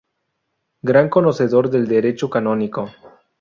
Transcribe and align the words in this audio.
Gran 0.81 1.09
conocedor 1.09 1.69
del 1.69 1.87
Derecho 1.87 2.27
canónico. 2.27 2.89